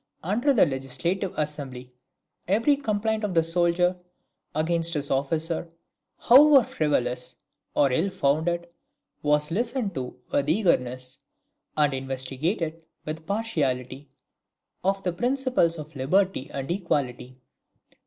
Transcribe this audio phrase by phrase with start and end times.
[0.23, 1.91] Under the Legislative Assembly
[2.47, 3.95] every complaint of the soldier
[4.55, 5.69] against his officer,
[6.17, 7.35] however frivolous
[7.75, 8.67] or ill founded,
[9.21, 11.19] was listened to with eagerness,
[11.77, 14.09] and investigated with partiality,
[14.83, 17.39] on the principles of liberty and equality.